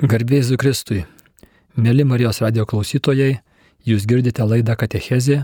[0.00, 1.02] Garbėjai Kristui.
[1.76, 3.42] Mėly Marijos radio klausytojai,
[3.84, 5.42] jūs girdite laidą Katechezė.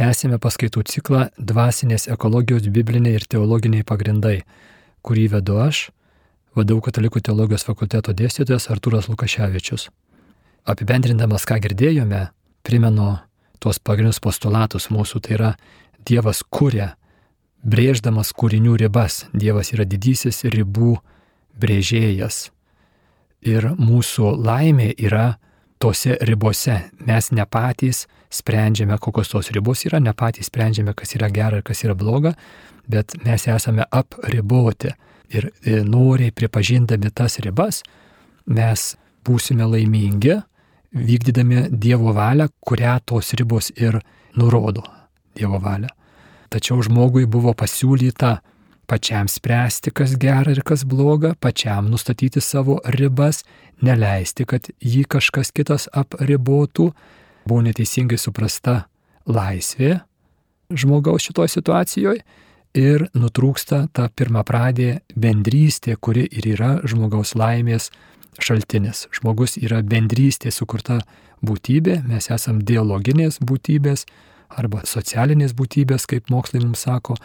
[0.00, 4.46] Tęsime paskaitų ciklą Dvasinės ekologijos bibliniai ir teologiniai pagrindai,
[5.04, 5.82] kurį vedu aš,
[6.56, 9.90] vadovau Katalikų teologijos fakulteto dėstytojas Artūras Lukaševičius.
[10.64, 12.30] Apibendrindamas, ką girdėjome,
[12.64, 13.12] primenu
[13.60, 15.54] tuos pagrindinius postulatus mūsų, tai yra
[16.00, 16.94] Dievas kuria,
[17.60, 19.26] brėždamas kūrinių ribas.
[19.36, 20.94] Dievas yra didysis ribų
[21.60, 22.46] brėžėjas
[23.42, 25.36] ir mūsų laimė yra
[25.78, 26.78] tose ribose.
[27.06, 31.66] Mes ne patys sprendžiame, kokios tos ribos yra, ne patys sprendžiame, kas yra gera ir
[31.66, 32.34] kas yra bloga,
[32.88, 34.92] bet mes esame apriboti.
[35.34, 35.50] Ir
[35.82, 37.80] noriai pripažindami tas ribas,
[38.46, 38.92] mes
[39.26, 40.36] būsime laimingi,
[40.94, 43.98] vykdydami Dievo valią, kurią tos ribos ir
[44.38, 44.84] nurodo
[45.36, 45.90] Dievo valią.
[46.52, 48.36] Tačiau žmogui buvo pasiūlyta
[48.86, 53.44] pačiam spręsti, kas gera ir kas bloga, pačiam nustatyti savo ribas,
[53.82, 56.90] neleisti, kad jį kažkas kitas apribotų,
[57.46, 58.84] buvo neteisingai suprasta
[59.26, 60.00] laisvė
[60.70, 62.22] žmogaus šitoje situacijoje
[62.76, 67.90] ir nutrūksta ta pirmą pradė bendrystė, kuri ir yra žmogaus laimės
[68.42, 69.06] šaltinis.
[69.14, 71.00] Žmogus yra bendrystė sukurta
[71.46, 74.06] būtybė, mes esame dialoginės būtybės
[74.56, 77.16] arba socialinės būtybės, kaip mokslai mums sako,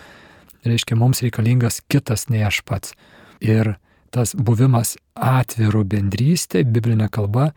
[0.65, 2.93] reiškia, mums reikalingas kitas nei aš pats.
[3.41, 3.75] Ir
[4.13, 7.51] tas buvimas atvirų bendrystė, biblinė kalba,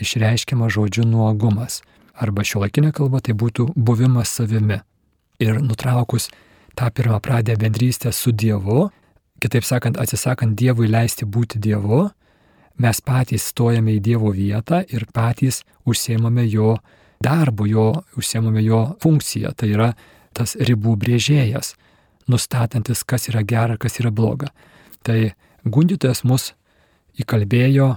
[0.00, 1.80] išreiškiama žodžiu nuogumas.
[2.20, 4.80] Arba šiuolaikinė kalba tai būtų buvimas savimi.
[5.40, 6.28] Ir nutraukus
[6.76, 8.90] tą pirmą pradę bendrystę su Dievu,
[9.40, 12.10] kitaip sakant, atsisakant Dievui leisti būti Dievu,
[12.80, 16.76] mes patys stojame į Dievo vietą ir patys užsiemame jo
[17.24, 17.86] darbu, jo,
[18.16, 19.54] užsiemame jo funkciją.
[19.56, 19.90] Tai yra
[20.36, 21.74] tas ribų brėžėjas
[22.30, 24.50] nustatantis, kas yra gera, kas yra bloga.
[25.06, 25.32] Tai
[25.64, 26.52] gundytojas mus
[27.20, 27.90] įkalbėjo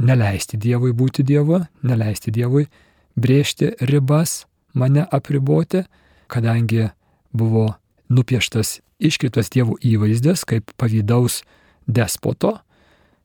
[0.00, 2.66] neleisti Dievui būti Dievu, neleisti Dievui
[3.20, 5.84] brėžti ribas, mane apriboti,
[6.30, 6.90] kadangi
[7.32, 7.74] buvo
[8.10, 11.42] nupieštas iškreiptas Dievo įvaizdis kaip pavydaus
[11.86, 12.58] despoto.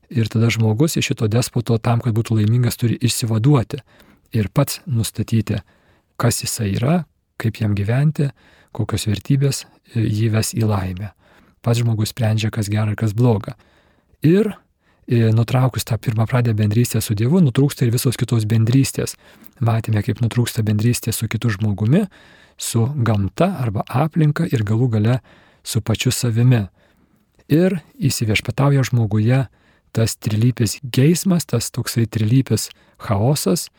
[0.09, 3.81] Ir tada žmogus iš šito despoto tam, kad būtų laimingas, turi išsivaduoti
[4.37, 5.61] ir pats nustatyti,
[6.21, 6.99] kas jisai yra,
[7.41, 8.29] kaip jam gyventi,
[8.75, 9.63] kokios vertybės
[9.95, 11.11] jį ves į laimę.
[11.65, 13.55] Pats žmogus sprendžia, kas gera ir kas bloga.
[14.25, 19.15] Ir e, nutraukus tą pirmą pradę bendrystę su Dievu, nutrūksta ir visos kitos bendrystės.
[19.63, 22.05] Matėme, kaip nutrūksta bendrystė su kitu žmogumi,
[22.57, 25.19] su gamta arba aplinka ir galų gale
[25.65, 26.65] su pačiu savimi.
[27.51, 29.45] Ir įsiviešpatauja žmoguje
[29.95, 32.69] tas trilypis geismas, tas toksai trilypis
[32.99, 33.69] chaosas,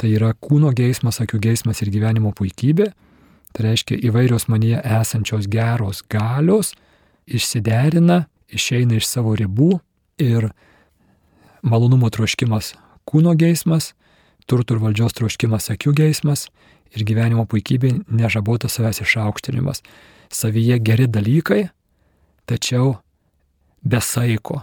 [0.00, 2.88] tai yra kūno geismas, akių geismas ir gyvenimo puikybė
[3.52, 6.74] Tai reiškia įvairios manyje esančios geros galios
[7.26, 9.80] išsiderina, išeina iš savo ribų
[10.22, 10.50] ir
[11.62, 12.74] malonumo troškimas
[13.10, 13.92] kūno geismas,
[14.46, 16.46] turtų ir valdžios troškimas akių geismas
[16.94, 19.82] ir gyvenimo puikybė nežabotas savęs išaukštinimas.
[20.30, 21.64] Savyje geri dalykai,
[22.46, 23.00] tačiau
[23.82, 24.62] besaiko.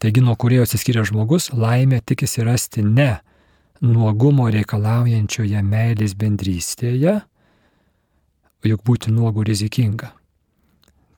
[0.00, 3.18] Taigi nuo kurio atsiskiria žmogus, laimė tikisi rasti ne
[3.80, 7.20] nuogumo reikalaujančioje meilės bendrystėje,
[8.68, 10.12] juk būti nuogu rizikinga.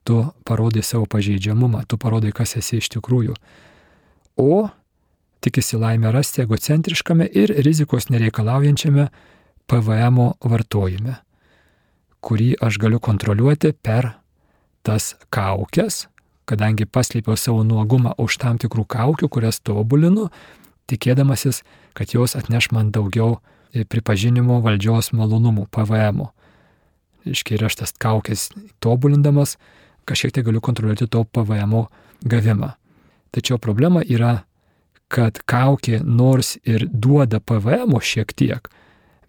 [0.03, 3.35] Tu parodai savo pažeidžiamumą, tu parodai, kas esi iš tikrųjų.
[4.39, 4.67] O
[5.43, 9.07] tikisi laimę rasti egocentriškame ir rizikos nereikalaujančiame
[9.67, 11.19] PVM vartojime,
[12.23, 14.13] kurį aš galiu kontroliuoti per
[14.83, 16.07] tas kaukės,
[16.47, 20.29] kadangi paslėpiau savo nuogumą už tam tikrų kaukių, kurias tobulinu,
[20.91, 21.63] tikėdamasis,
[21.93, 23.39] kad jos atneš man daugiau
[23.73, 26.27] pripažinimo valdžios malonumų PVM.
[27.25, 28.49] iškiai ir aš tas kaukės
[28.83, 29.57] tobulindamas,
[30.05, 31.87] kažkiek tai galiu kontroliuoti to PVM
[32.27, 32.73] gavimą.
[33.31, 34.43] Tačiau problema yra,
[35.07, 38.69] kad kaukė nors ir duoda PVM šiek tiek,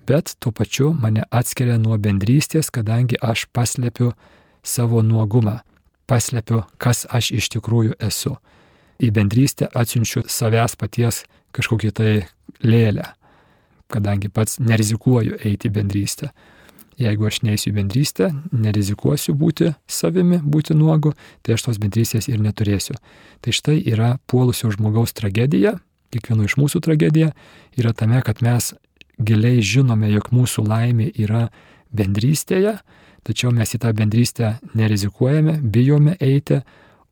[0.07, 4.13] bet tuo pačiu mane atskiria nuo bendrystės, kadangi aš paslėpiu
[4.63, 5.61] savo nuogumą,
[6.07, 8.37] paslėpiu, kas aš iš tikrųjų esu.
[9.01, 11.25] Į bendrystę atsiunčiu savęs paties
[11.55, 12.11] kažkokį tai
[12.65, 13.07] lėlę,
[13.93, 16.33] kadangi pats nerizikuoju eiti į bendrystę.
[17.01, 22.39] Jeigu aš neįsiu į bendrystę, nerizikuosiu būti savimi, būti nuogu, tai aš tos bendrystės ir
[22.43, 22.95] neturėsiu.
[23.43, 25.75] Tai štai yra puolusio žmogaus tragedija,
[26.15, 27.33] kiekvieno iš mūsų tragedija
[27.75, 28.73] yra tame, kad mes
[29.19, 31.49] giliai žinome, jog mūsų laimė yra
[31.95, 32.77] bendrystėje,
[33.27, 36.63] tačiau mes į tą bendrystę nerizikuojame, bijome eiti,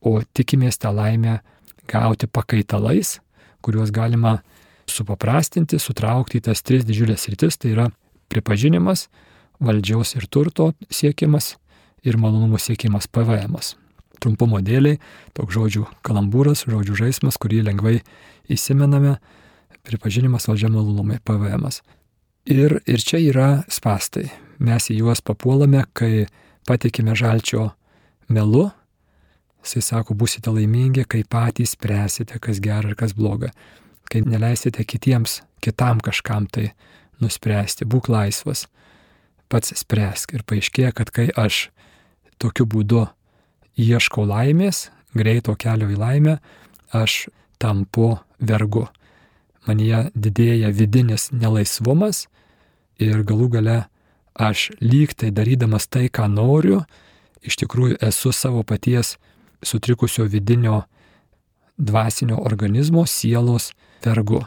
[0.03, 1.41] o tikimės tą laimę
[1.91, 3.19] gauti pakaitalais,
[3.63, 4.41] kuriuos galima
[4.91, 7.89] supaprastinti, sutraukti į tas tris didžiulės rytis, tai yra
[8.33, 9.07] pripažinimas,
[9.63, 11.57] valdžios ir turto siekimas
[12.03, 13.57] ir malonumų siekimas PVM.
[14.23, 15.01] trumpumo dėliai,
[15.35, 18.03] toks žodžių kalambūras, žodžių žaidimas, kurį lengvai
[18.47, 19.17] įsimename,
[19.83, 21.67] pripažinimas valdžia malonumai, PVM.
[21.67, 21.83] -as.
[22.47, 24.31] Ir, ir čia yra spastai.
[24.59, 26.27] Mes į juos papuolame, kai
[26.67, 27.73] patikime žalčio
[28.29, 28.71] melu.
[29.63, 33.53] Jisai sako, busite laimingi, kai patys spręsite, kas gera ir kas bloga.
[34.11, 36.73] Kai neleisite kitiems, kitam kažkam tai
[37.23, 38.67] nuspręsti, būk laisvas.
[39.49, 40.35] Pats spręsk.
[40.35, 41.69] Ir paaiškėja, kad kai aš
[42.43, 43.07] tokiu būdu
[43.79, 46.37] ieškau laimės, greito kelio į laimę,
[46.93, 47.29] aš
[47.63, 48.89] tampu vergu.
[49.67, 52.27] Manyje didėja vidinis nelaisvumas
[52.99, 53.79] ir galų gale
[54.35, 56.83] aš lyg tai darydamas tai, ką noriu,
[57.47, 59.17] iš tikrųjų esu savo paties
[59.63, 60.83] sutrikusio vidinio
[61.77, 63.73] dvasinio organizmo, sielos
[64.05, 64.43] vergu.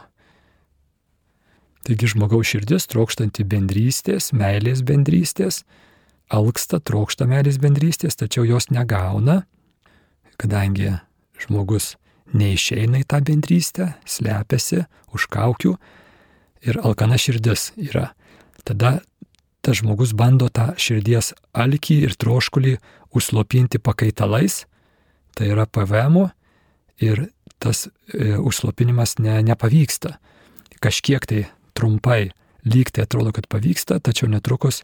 [1.86, 5.62] Taigi žmogaus širdis trokštanti bendrystės, meilės bendrystės,
[6.34, 9.44] alksta, trokšta meilės bendrystės, tačiau jos negauna,
[10.40, 10.96] kadangi
[11.38, 11.94] žmogus
[12.34, 14.82] neišeina į tą bendrystę, slepiasi
[15.14, 15.76] už kaukių
[16.66, 18.10] ir alkana širdis yra.
[18.66, 18.98] Tada
[19.62, 22.76] tas žmogus bando tą širdies alkį ir troškulį
[23.14, 24.64] užslopinti pakaitalais,
[25.36, 26.26] tai yra PVM
[27.04, 27.26] ir
[27.60, 30.16] tas e, užslopinimas ne, nepavyksta.
[30.80, 31.44] Kažkiek tai
[31.76, 32.30] trumpai
[32.66, 34.82] lyg tai atrodo, kad pavyksta, tačiau netrukus,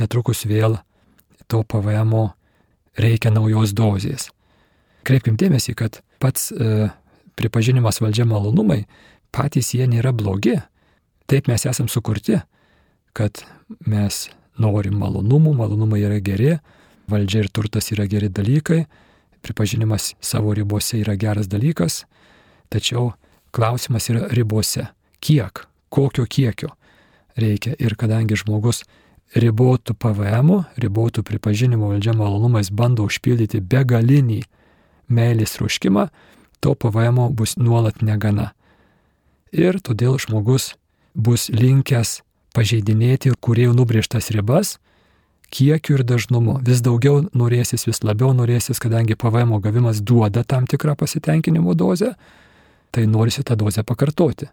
[0.00, 0.78] netrukus vėl
[1.50, 2.14] to PVM
[3.00, 4.30] reikia naujos dozės.
[5.06, 6.88] Kreipkim dėmesį, kad pats e,
[7.38, 8.84] pripažinimas valdžia malonumai,
[9.34, 10.56] patys jie nėra blogi.
[11.30, 12.40] Taip mes esam sukurti,
[13.16, 13.42] kad
[13.86, 14.26] mes
[14.60, 16.56] norim malonumų, malonumai yra geri,
[17.10, 18.84] valdžia ir turtas yra geri dalykai,
[19.46, 22.02] pripažinimas savo ribose yra geras dalykas,
[22.68, 23.12] tačiau
[23.54, 24.88] klausimas yra ribose.
[25.22, 26.74] Kiek, kokio kiekio
[27.36, 27.76] reikia.
[27.78, 28.82] Ir kadangi žmogus
[29.36, 34.42] ribotų PVM, ribotų pripažinimo valdžia malonumais bando užpildyti begalinį
[35.08, 36.08] meilės ruškimą,
[36.60, 38.52] to PVM bus nuolat negana.
[39.52, 40.74] Ir todėl žmogus
[41.14, 42.20] bus linkęs
[42.56, 44.76] pažeidinėti kuriejų nubrėžtas ribas,
[45.50, 46.58] kiekiu ir dažnumu.
[46.66, 52.14] Vis daugiau norėsis, vis labiau norėsis, kadangi PVM gavimas duoda tam tikrą pasitenkinimo dozę,
[52.90, 54.48] tai norisi tą dozę pakartoti.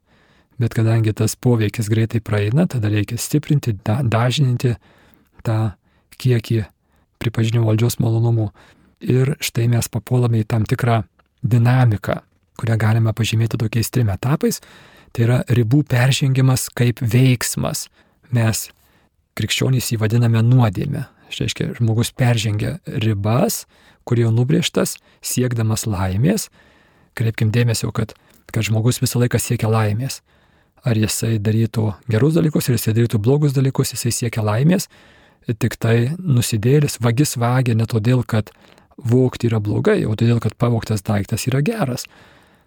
[0.59, 4.75] Bet kadangi tas poveikis greitai praeina, tada reikia stiprinti, da, dažninti
[5.43, 5.73] tą
[6.21, 6.61] kiekį
[7.23, 8.51] pripažinimo valdžios malonumų.
[9.03, 11.01] Ir štai mes papuolame į tam tikrą
[11.43, 12.21] dinamiką,
[12.59, 14.61] kurią galime pažymėti tokiais trim etapais.
[15.13, 17.87] Tai yra ribų peržengimas kaip veiksmas.
[18.33, 18.69] Mes
[19.39, 21.07] krikščionys jį vadiname nuodėmė.
[21.33, 23.63] Tai reiškia, žmogus peržengia ribas,
[24.05, 26.49] kur jau nubrėžtas, siekdamas laimės.
[27.17, 28.13] Kreipkim dėmesio, kad,
[28.53, 30.21] kad žmogus visą laiką siekia laimės.
[30.83, 34.89] Ar jisai darytų gerus dalykus, ar jisai darytų blogus dalykus, jisai siekia laimės.
[35.47, 38.51] Tik tai nusidėlis, vagis vagia ne todėl, kad
[38.97, 42.05] vokti yra blogai, o todėl, kad pavoktas daiktas yra geras.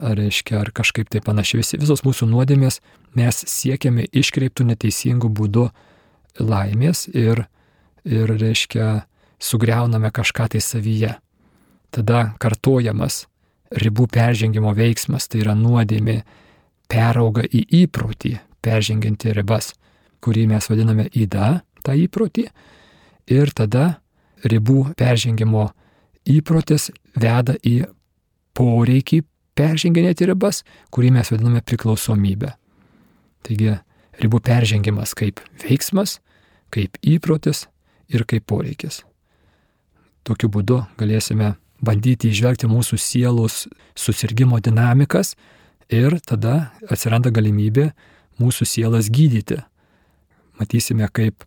[0.03, 1.63] Ar reiškia, ar kažkaip tai panašiai.
[1.81, 2.83] Visos mūsų nuodėmės
[3.17, 5.71] mes siekiame iškreiptų neteisingų būdų
[6.41, 7.47] laimės ir,
[8.05, 9.07] ir reiškia,
[9.39, 11.15] sugriauname kažką tai savyje.
[11.95, 13.27] Tada kartojamas
[13.71, 16.21] ribų peržengimo veiksmas, tai yra nuodėmė,
[16.91, 19.73] perauga į įprotį, peržengianti ribas,
[20.23, 22.47] kurį mes vadiname įda, tą įprotį,
[23.31, 23.97] ir tada
[24.47, 25.71] ribų peržengimo
[26.27, 27.87] įprotis veda į
[28.57, 29.23] poreikį
[29.57, 30.63] perženginėti ribas,
[30.93, 32.53] kurį mes vadiname priklausomybę.
[33.47, 33.77] Taigi
[34.21, 36.19] ribų peržengimas kaip veiksmas,
[36.75, 37.67] kaip įprotis
[38.09, 39.03] ir kaip poreikis.
[40.27, 41.55] Tokiu būdu galėsime
[41.85, 43.67] bandyti išvelgti mūsų sielos
[43.99, 45.35] susirgymo dinamikas
[45.93, 47.91] ir tada atsiranda galimybė
[48.41, 49.61] mūsų sielas gydyti.
[50.61, 51.45] Matysime, kaip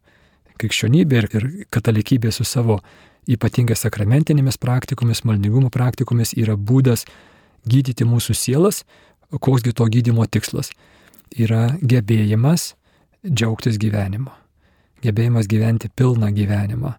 [0.59, 2.79] krikščionybė ir, katalikybė su savo
[3.29, 7.05] ypatingai sakramentinėmis praktikomis, maldingumo praktikomis yra būdas
[7.69, 8.83] gydyti mūsų sielas,
[9.29, 10.71] koksgi to gydimo tikslas
[11.37, 12.73] yra gebėjimas
[13.27, 14.31] džiaugtis gyvenimu,
[15.03, 16.93] gebėjimas gyventi pilną gyvenimą,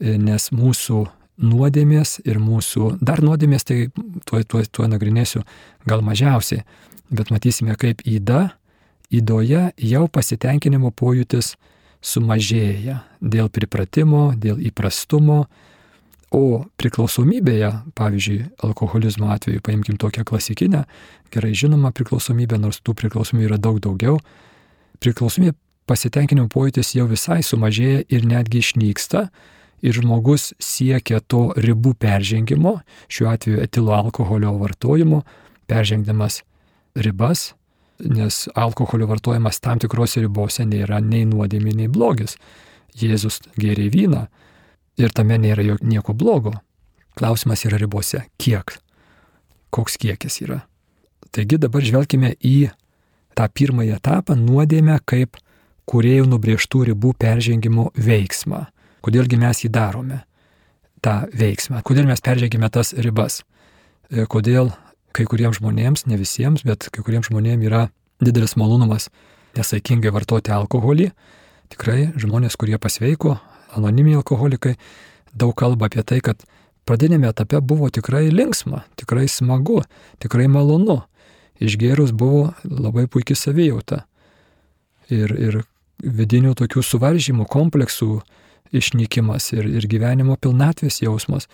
[0.00, 1.02] nes mūsų
[1.42, 3.86] nuodėmės ir mūsų, dar nuodėmės, tai
[4.28, 5.42] tuo, tuo, tuo nagrinėsiu
[5.88, 6.62] gal mažiausiai,
[7.10, 8.52] bet matysime, kaip įda,
[9.12, 11.54] įdoje jau pasitenkinimo pojūtis
[12.02, 15.44] sumažėja dėl pripratimo, dėl įprastumo,
[16.32, 20.86] o priklausomybėje, pavyzdžiui, alkoholizmo atveju, paimkim tokią klasikinę,
[21.32, 24.16] gerai žinomą priklausomybę, nors tų priklausomybių yra daug daugiau,
[25.04, 25.58] priklausomybė
[25.90, 29.26] pasitenkinimo pojūtis jau visai sumažėja ir netgi išnyksta,
[29.82, 32.78] ir žmogus siekia to ribų peržengimo,
[33.10, 35.22] šiuo atveju etilo alkoholio vartojimo,
[35.70, 36.42] peržengdamas
[36.94, 37.52] ribas,
[38.02, 42.36] nes alkoholio vartojimas tam tikrose ribose nėra nei nuodėmė, nei blogis.
[42.98, 44.26] Jėzus gėrė vyną
[45.00, 46.54] ir tame nėra nieko blogo.
[47.16, 48.24] Klausimas yra ribose.
[48.40, 48.76] Kiek?
[49.72, 50.62] Koks kiekis yra?
[51.32, 52.72] Taigi dabar žvelgime į
[53.36, 55.38] tą pirmąjį etapą nuodėmę kaip
[55.90, 58.66] kuriejų nubrėžtų ribų peržengimo veiksmą.
[59.02, 60.22] Kodėlgi mes jį darome,
[61.02, 63.42] tą veiksmą, kodėl mes peržengime tas ribas,
[64.10, 64.70] e, kodėl
[65.12, 67.88] kai kuriems žmonėms, ne visiems, bet kai kuriems žmonėms yra
[68.22, 69.10] didelis malonumas
[69.58, 71.10] nesaikingai vartoti alkoholį.
[71.72, 73.36] Tikrai žmonės, kurie pasveiko,
[73.76, 74.76] anoniminiai alkoholikai,
[75.32, 76.44] daug kalba apie tai, kad
[76.88, 79.80] pradinėme etape buvo tikrai linksma, tikrai smagu,
[80.22, 81.02] tikrai malonu.
[81.62, 84.02] Išgėrus buvo labai puikiai savijauta.
[85.12, 85.60] Ir, ir
[86.02, 88.20] vidinių tokių suvaržymų, kompleksų
[88.72, 91.48] išnykimas ir, ir gyvenimo pilnatvės jausmas.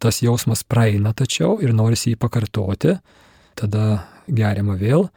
[0.00, 2.96] Tas jausmas praeina tačiau ir norisi jį pakartoti,
[3.58, 5.08] tada geriama vėl,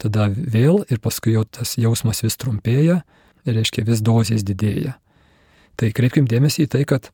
[0.00, 3.02] tada vėl ir paskui jau tas jausmas vis trumpėja,
[3.44, 4.96] reiškia vis dozės didėja.
[5.76, 7.10] Tai kreipkim dėmesį į tai, kad,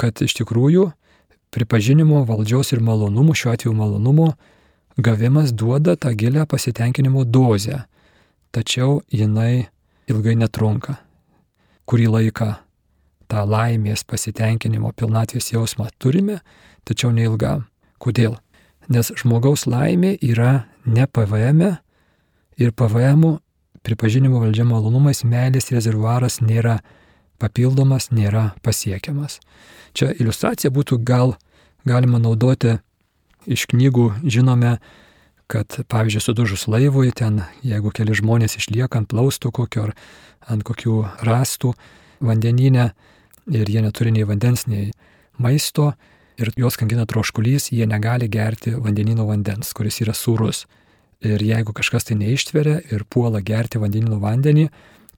[0.00, 0.90] kad iš tikrųjų
[1.52, 4.32] pripažinimo valdžios ir malonumų, šiuo atveju malonumo,
[4.96, 7.84] gavimas duoda tą gilę pasitenkinimo dozę,
[8.52, 9.68] tačiau jinai
[10.12, 10.98] ilgai netrunka.
[11.88, 12.52] Kurį laiką
[13.32, 16.40] tą laimės pasitenkinimo pilnatvės jausmą turime,
[16.84, 17.66] tačiau neilgam.
[18.02, 18.36] Kodėl?
[18.92, 21.72] Nes žmogaus laimė yra ne PVM e
[22.60, 23.38] ir PVM
[23.86, 26.80] pripažinimo valdžia malonumais meilės rezervuaras nėra
[27.42, 29.40] papildomas, nėra pasiekiamas.
[29.94, 31.36] Čia iliustracija būtų gal
[31.88, 32.76] galima naudoti
[33.46, 34.76] iš knygų, žinome,
[35.52, 39.92] kad pavyzdžiui sudužus laivui, ten jeigu keli žmonės išlieka ant laustų kokio ar
[40.52, 40.94] ant kokių
[41.28, 41.74] rastų
[42.24, 42.86] vandeninę
[43.52, 44.90] ir jie neturi nei vandens, nei
[45.42, 45.92] maisto
[46.40, 50.64] ir juos kankina troškulys, jie negali gerti vandenino vandens, kuris yra sūrus.
[51.22, 54.66] Ir jeigu kažkas tai neištveria ir puola gerti vandenino vandenį,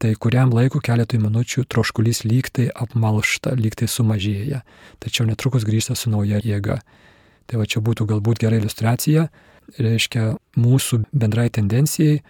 [0.03, 4.65] tai kuriam laiku keletui minučių troškulys lygtai apmalšta, lygtai sumažėja,
[5.01, 6.81] tačiau netrukus grįžta su nauja jėga.
[7.47, 9.29] Tai va čia būtų galbūt gera iliustracija,
[9.79, 12.21] reiškia mūsų bendrai tendencijai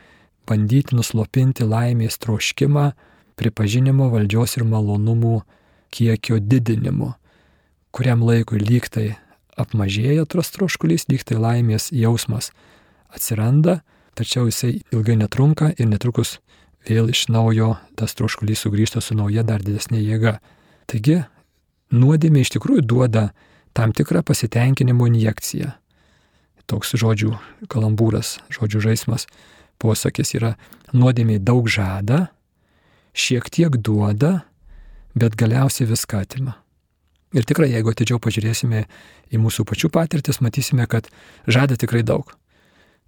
[0.48, 2.92] bandyti nuslopinti laimės troškimą,
[3.38, 5.40] pripažinimo valdžios ir malonumų
[5.94, 7.12] kiekio didinimu,
[7.94, 9.14] kuriam laikui lygtai
[9.58, 12.50] apmažėja tas troškulys, lygtai laimės jausmas
[13.14, 13.80] atsiranda,
[14.18, 16.38] tačiau jisai ilgai netrunka ir netrukus
[16.88, 20.38] vėl iš naujo tas troškulys sugrįžta su nauja dar didesnė jėga.
[20.90, 21.22] Taigi,
[21.94, 23.30] nuodėmė iš tikrųjų duoda
[23.74, 25.72] tam tikrą pasitenkinimo injekciją.
[26.70, 27.34] Toks žodžių
[27.68, 29.26] kalambūras, žodžių žaidimas,
[29.82, 30.54] posakis yra
[30.96, 32.28] nuodėmiai daug žada,
[33.12, 34.42] šiek tiek duoda,
[35.14, 36.56] bet galiausiai viską atima.
[37.34, 38.84] Ir tikrai, jeigu atidžiau pažiūrėsime
[39.34, 41.08] į mūsų pačių patirtis, matysime, kad
[41.50, 42.30] žada tikrai daug.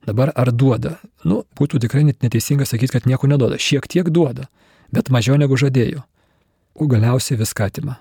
[0.07, 0.97] Dabar ar duoda?
[1.27, 3.59] Nu, būtų tikrai net neteisinga sakyti, kad nieko neduoda.
[3.59, 4.49] Šiek tiek duoda,
[4.95, 6.03] bet mažiau negu žadėjo.
[6.75, 7.97] O galiausiai viską atima.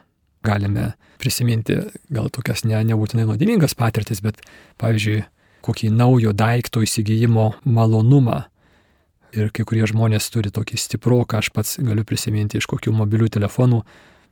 [0.46, 1.78] Galime prisiminti
[2.14, 4.42] gal tokias ne, nebūtinai nuodėmingas patirtis, bet
[4.82, 5.24] pavyzdžiui,
[5.66, 8.44] kokį naujo daikto įsigijimo malonumą.
[9.36, 13.82] Ir kai kurie žmonės turi tokį stiproką, aš pats galiu prisiminti iš kokių mobilių telefonų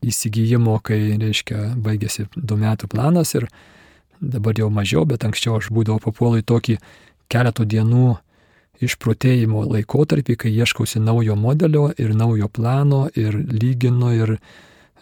[0.04, 3.50] įsigijimo, kai, reiškia, baigėsi du metų planas ir
[4.22, 6.78] dabar jau mažiau, bet anksčiau aš būdavau papuolu į tokį
[7.32, 8.08] keletų dienų
[8.84, 14.38] išprotėjimo laikotarpį, kai ieškausi naujo modelio ir naujo plano ir lyginu ir,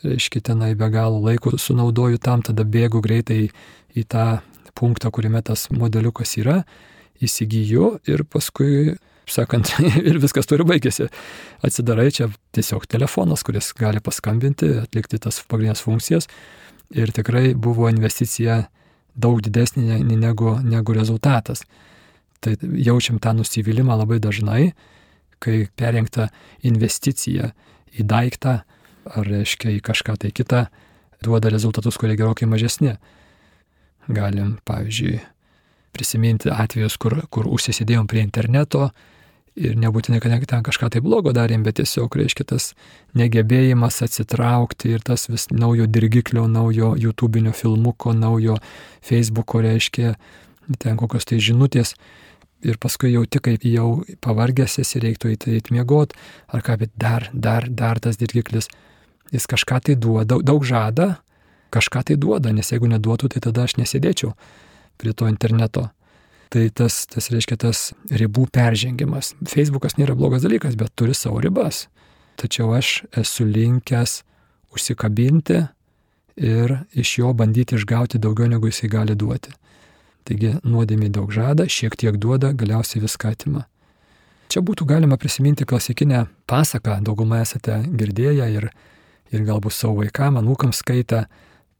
[0.05, 3.51] reiškia, tenai be galo laiko sunaudoju tam, tada bėgu greitai
[3.93, 4.41] į tą
[4.77, 6.61] punktą, kuriame tas modeliukas yra,
[7.21, 8.95] įsigyju ir paskui,
[9.29, 9.73] sakant,
[10.09, 11.09] ir viskas turi baigėsi.
[11.65, 16.29] Atsidarai čia tiesiog telefonas, kuris gali paskambinti, atlikti tas pagrindinės funkcijas
[16.91, 18.65] ir tikrai buvo investicija
[19.15, 21.63] daug didesnė negu, negu rezultatas.
[22.41, 24.71] Tai jaučiam tą nusivylimą labai dažnai,
[25.41, 26.29] kai perrinkta
[26.65, 27.51] investicija
[27.97, 28.61] į daiktą
[29.05, 30.65] ar, reiškia, į kažką tai kitą
[31.21, 32.95] duoda rezultatus, kurie gerokai mažesni.
[34.07, 35.19] Galim, pavyzdžiui,
[35.91, 38.89] prisiminti atvejus, kur, kur užsisėdėjom prie interneto
[39.59, 42.71] ir nebūtinai, kad ten kažką tai blogo darėm, bet tiesiog, reiškia, tas
[43.19, 48.57] negebėjimas atsitraukti ir tas vis naujo dirgiklio, naujo YouTube'inio filmuko, naujo
[49.03, 50.15] Facebook'o, reiškia,
[50.79, 51.95] ten kokios tai žinutės.
[52.61, 56.13] Ir paskui jauti, kaip jau pavargęs esi, reiktų įeit miegot,
[56.53, 58.69] ar ką, bet dar, dar, dar tas dirgiklis,
[59.33, 61.15] jis kažką tai duoda, daug, daug žada,
[61.73, 64.35] kažką tai duoda, nes jeigu neduotų, tai tada aš nesėdėčiau
[65.01, 65.87] prie to interneto.
[66.51, 69.31] Tai tas, tas reiškia tas ribų peržengimas.
[69.47, 71.85] Facebookas nėra blogas dalykas, bet turi savo ribas.
[72.35, 74.21] Tačiau aš esu linkęs
[74.75, 75.61] užsikabinti
[76.35, 79.53] ir iš jo bandyti išgauti daugiau negu jisai gali duoti.
[80.27, 83.65] Taigi nuodėmė daug žada, šiek tiek duoda, galiausiai viską atima.
[84.51, 88.67] Čia būtų galima prisiminti klasikinę pasaką, daugumą esate girdėję ir,
[89.31, 91.23] ir galbūt savo vaikam, anūkams skaitę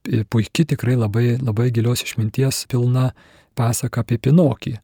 [0.03, 3.11] puikiai tikrai labai, labai gilios išminties pilna
[3.55, 4.77] pasaka apie Pinokį.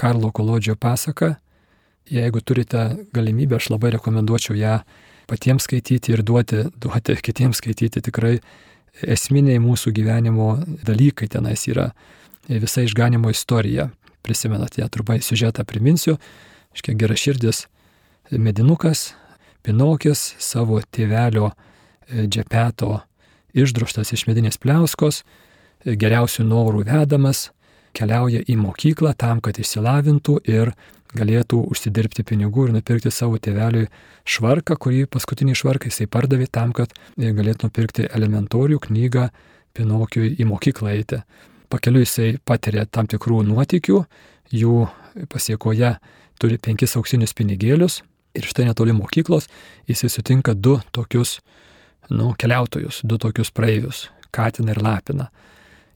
[0.00, 1.34] Karlo Kolodžio pasaka,
[2.08, 4.78] jeigu turite galimybę, aš labai rekomenduočiau ją
[5.28, 8.38] patiems skaityti ir duoti, duoti kitiems skaityti tikrai
[9.02, 10.54] esminiai mūsų gyvenimo
[10.86, 11.90] dalykai tenais yra
[12.48, 13.90] visa išganimo istorija.
[14.20, 16.18] Prisimenat ją trumpai siužetą priminsiu.
[16.76, 17.66] Iškia geraširdis
[18.30, 19.14] medinukas,
[19.60, 22.94] Pinokis savo tėvelio e, džepeto
[23.54, 25.22] išdroštas iš medinės pliauskos,
[25.84, 27.50] e, geriausių norų vedamas,
[27.96, 30.72] keliauja į mokyklą tam, kad išsilavintų ir
[31.16, 33.88] galėtų užsidirbti pinigų ir nupirkti savo tėveliui
[34.24, 39.30] švarką, kurį paskutinį švarką jisai pardavė tam, kad galėtų nupirkti elementorių knygą
[39.74, 41.20] Pinokiui į mokyklą eiti.
[41.70, 44.00] Pakeliu jisai patiria tam tikrų nuotikių,
[44.50, 44.76] jų
[45.30, 45.92] pasiekoje
[46.42, 48.00] turi penkis auksinius pinigėlius
[48.34, 49.46] ir štai netoli mokyklos
[49.90, 51.38] jisai sutinka du tokius,
[52.10, 55.28] nu, keliautojus, du tokius praeivius- Katiną ir Lapiną.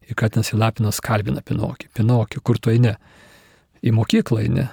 [0.08, 1.88] Ir Katinas ir Lapinas kalbina Pinokį.
[1.94, 2.96] Pinokį, kur tu eini?
[3.82, 4.68] Į mokyklą eini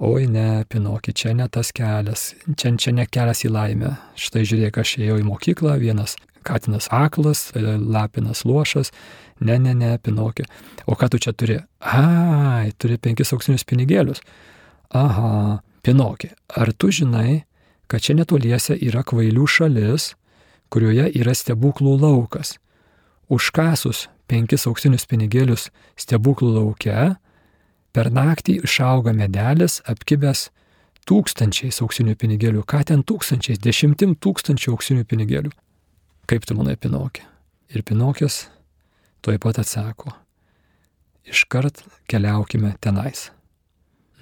[0.00, 3.94] oi ne, Pinokį, čia ne tas kelias, čia, čia ne kelias į laimę.
[4.18, 8.94] Štai žiūrėk, aš ėjau į mokyklą, vienas Katinas aklas, Lapinas lošas,
[9.44, 10.46] ne, ne, ne, Pinokį.
[10.88, 11.58] O ką tu čia turi?
[11.84, 14.24] Ai, turi penkis auksinius pinigėlius.
[14.96, 17.42] Aha, Pinokį, ar tu žinai,
[17.90, 20.14] kad čia netoliese yra kvailių šalis,
[20.70, 22.56] kurioje yra stebuklų laukas?
[23.30, 27.16] Užkasus penkis auksinius pinigėlius stebuklų lauke,
[27.90, 30.46] Per naktį išauga medelis apkibęs
[31.10, 32.62] tūkstančiais auksinių pinigėlių.
[32.62, 33.58] Ką ten tūkstančiais?
[33.58, 35.50] Dešimtim tūkstančių auksinių pinigėlių.
[36.30, 37.24] Kaip tu manai, Pinokė?
[37.74, 38.44] Ir Pinokės
[39.26, 40.14] tuoj pat atsako.
[41.26, 43.30] Iškart keliaukime tenais.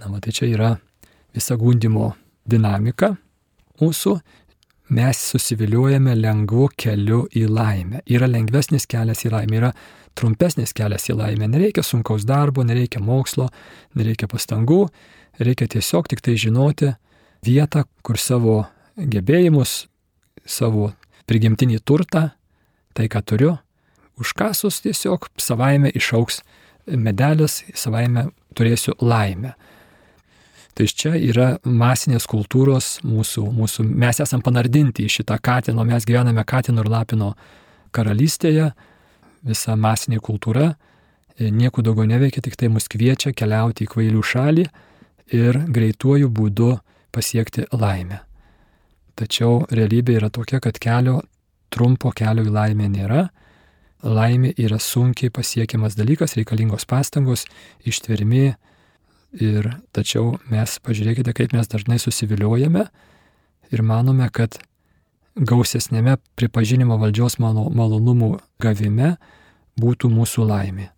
[0.00, 0.71] Na, matai, čia yra
[1.37, 2.14] visa gundimo
[2.49, 3.19] dinamika
[3.83, 4.17] mūsų.
[4.88, 8.00] Mes susiviliuojame lengvu keliu į laimę.
[8.09, 9.73] Yra lengvesnis kelias į laimę, yra
[10.16, 11.49] trumpesnis kelias į laimę.
[11.52, 13.50] Nereikia sunkaus darbo, nereikia mokslo,
[13.99, 14.87] nereikia pastangų,
[15.45, 16.95] reikia tiesiog tik tai žinoti
[17.45, 18.62] vietą, kur savo
[18.97, 19.86] gebėjimus,
[20.49, 20.93] savo
[21.28, 22.30] prigimtinį turtą,
[22.97, 23.52] tai ką turiu,
[24.19, 26.41] užkasus tiesiog savaime išauks
[26.89, 29.52] medelis, savaime turėsiu laimę.
[30.78, 36.45] Tai čia yra masinės kultūros mūsų, mūsų, mes esam panardinti į šitą katino, mes gyvename
[36.47, 37.32] katino ir lapino
[37.91, 38.69] karalystėje,
[39.43, 44.69] visa masinė kultūra e, nieko daugiau neveikia, tik tai mus kviečia keliauti į kvailių šalį
[45.34, 46.71] ir greituoju būdu
[47.10, 48.21] pasiekti laimę.
[49.19, 51.19] Tačiau realybė yra tokia, kad kelio,
[51.75, 53.26] trumpo kelio į laimę nėra.
[54.06, 57.49] Laimė yra sunkiai pasiekiamas dalykas, reikalingos pastangos,
[57.82, 58.52] ištvermi.
[59.36, 62.86] Ir tačiau mes, pažiūrėkite, kaip mes dažnai susiviliojame
[63.69, 64.56] ir manome, kad
[65.36, 69.17] gausesnėme pripažinimo valdžios malonumų gavime
[69.78, 70.88] būtų mūsų laimė.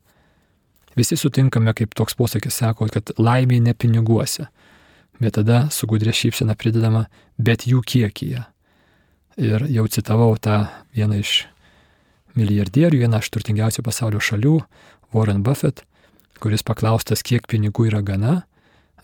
[0.97, 4.47] Visi sutinkame, kaip toks posakis sako, kad laimė ne piniguose,
[5.21, 7.07] bet tada su gudrė šypsena pridedama,
[7.39, 8.47] bet jų kiekyje.
[9.41, 10.65] Ir jau citavau tą
[10.97, 11.45] vieną iš
[12.39, 14.57] milijardierių, vieną iš turtingiausių pasaulio šalių,
[15.15, 15.83] Warren Buffett,
[16.41, 18.41] kuris paklaustas, kiek pinigų yra gana,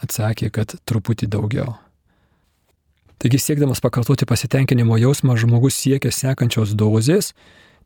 [0.03, 1.77] atsakė, kad truputį daugiau.
[3.17, 7.33] Taigi siekdamas pakartoti pasitenkinimo jausmą, žmogus siekia sekančios dozės,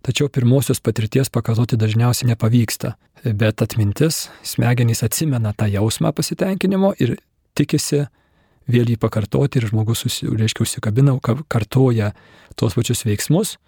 [0.03, 2.97] tačiau pirmosios patirties pakartoti dažniausiai nepavyksta.
[3.23, 7.19] Bet atmintis, smegenys atsimena tą jausmą pasitenkinimo ir
[7.55, 8.09] tikisi
[8.71, 12.13] vėl jį pakartoti ir žmogus, reiškia, užsikabina, kartoja
[12.59, 13.59] tuos pačius veiksmus,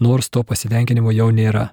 [0.00, 1.70] nors to pasitenkinimo jau nėra.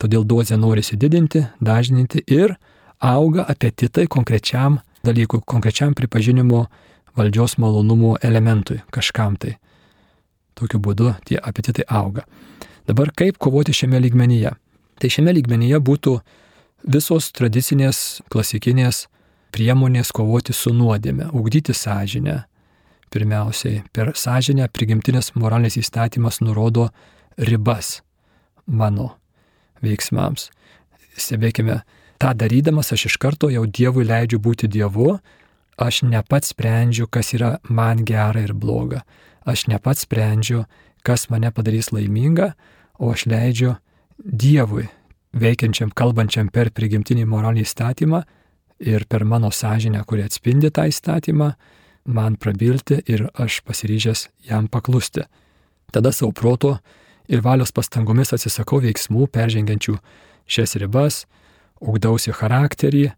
[0.00, 2.54] Todėl dozę norisi didinti, dažninti ir
[3.00, 6.64] auga apetitai konkrečiam dalykui, konkrečiam pripažinimo
[7.16, 9.58] valdžios malonumų elementui, kažkam tai.
[10.56, 12.24] Tokiu būdu tie apetitai auga.
[12.88, 14.54] Dabar kaip kovoti šiame lygmenyje?
[15.00, 16.16] Tai šiame lygmenyje būtų
[16.88, 19.06] visos tradicinės, klasikinės
[19.52, 22.42] priemonės kovoti su nuodėme, ugdyti sąžinę.
[23.10, 26.88] Pirmiausiai, per sąžinę prigimtinės moralės įstatymas nurodo
[27.36, 27.98] ribas
[28.66, 29.19] mano
[29.84, 30.50] veiksmams.
[31.20, 31.82] Stebėkime,
[32.20, 35.18] tą darydamas aš iš karto jau Dievui leidžiu būti Dievu
[35.80, 39.02] aš ne pats sprendžiu, kas yra man gera ir bloga.
[39.48, 40.66] Aš ne pats sprendžiu,
[41.02, 42.52] kas mane padarys laimingą,
[43.00, 43.76] o aš leidžiu
[44.20, 44.84] Dievui,
[45.32, 48.20] veikiančiam, kalbančiam per prigimtinį moralinį įstatymą
[48.84, 51.54] ir per mano sąžinę, kuri atspindi tą įstatymą,
[52.04, 55.24] man prabilti ir aš pasiryžęs jam paklusti.
[55.92, 56.76] Tada savo proto
[57.30, 59.96] ir valios pastangomis atsisakau veiksmų peržengiančių
[60.50, 61.24] šias ribas,
[61.80, 63.10] ugdausi charakterį,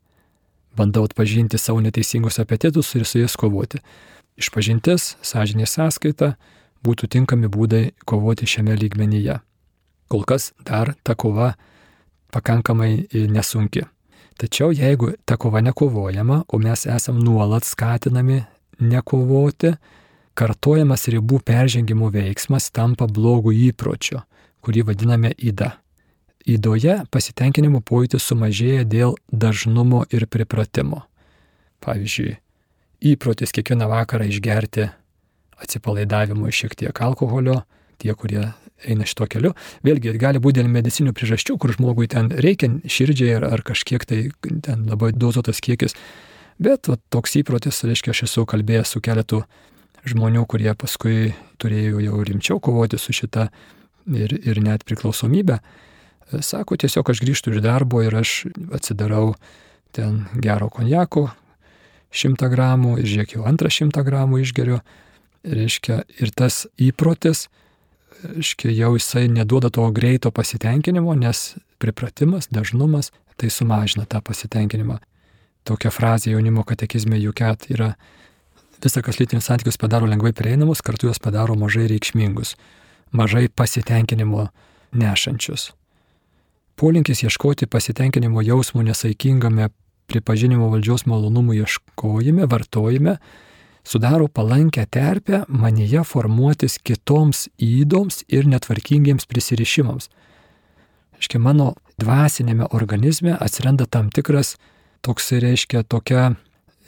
[0.76, 3.80] bandau atpažinti savo neteisingus apetitus ir su jais kovoti.
[4.40, 6.34] Išpažintis, sąžinė sąskaita
[6.84, 9.40] būtų tinkami būdai kovoti šiame lygmenyje.
[10.08, 11.54] kol kas dar ta kova
[12.32, 13.86] pakankamai nesunki.
[14.36, 18.42] Tačiau jeigu ta kova nekovojama, o mes esam nuolat skatinami
[18.80, 19.72] nekovoti,
[20.34, 24.22] kartojamas ribų peržengimo veiksmas tampa blogų įpročiu,
[24.64, 25.76] kurį vadiname įda.
[26.42, 31.04] Įdoje pasitenkinimo pojūtis sumažėja dėl dažnumo ir pripratimo.
[31.82, 32.34] Pavyzdžiui,
[33.12, 34.88] įprotis kiekvieną vakarą išgerti
[35.62, 37.62] atsipalaidavimo šiek tiek alkoholio,
[38.02, 38.48] tie, kurie
[38.82, 39.52] eina šito keliu.
[39.86, 44.22] Vėlgi, gali būti dėl medicinių priežasčių, kur žmogui ten reikia širdžiai ar, ar kažkiek tai
[44.42, 45.94] ten labai dozuotas kiekis.
[46.62, 49.42] Bet va, toks įprotis, reiškia, aš esu kalbėjęs su keletu
[50.08, 53.48] žmonių, kurie paskui turėjo jau rimčiau kovoti su šita
[54.10, 55.60] ir, ir net priklausomybė.
[56.40, 59.34] Sako, tiesiog aš grįžtu iš darbo ir aš atsidarau
[59.92, 61.28] ten gero konjako
[62.12, 64.80] 100 gramų ir žiūrėk jau antrą 100 gramų išgeriu.
[65.42, 67.48] Reiškia, ir tas įprotis,
[68.22, 73.10] reiškia, jau jisai neduoda to greito pasitenkinimo, nes pripratimas, dažnumas
[73.40, 75.00] tai sumažina tą pasitenkinimą.
[75.66, 77.94] Tokia frazė jaunimo katekizme juket yra
[78.84, 82.56] visa, kas lytinius santykius padaro lengvai prieinamus, kartu juos padaro mažai reikšmingus,
[83.12, 84.48] mažai pasitenkinimo
[84.92, 85.70] nešančius.
[86.76, 89.68] Polinkis ieškoti pasitenkinimo jausmų nesaikingame
[90.10, 93.18] pripažinimo valdžios malonumų ieškojime, vartojime
[93.84, 100.08] sudaro palankę terpę manyje formuotis kitoms įdoms ir netvarkingiems prisirišimams.
[101.22, 104.56] Iškia, mano dvasinėme organizme atsiranda tam tikras
[105.06, 106.32] toks, reiškia, tokia,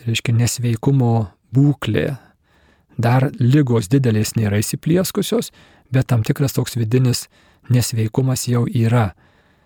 [0.07, 2.14] reiškia, nesveikumo būklė.
[2.99, 5.51] Dar lygos didelės nėra įsiplieskusios,
[5.90, 7.27] bet tam tikras toks vidinis
[7.71, 9.12] nesveikumas jau yra.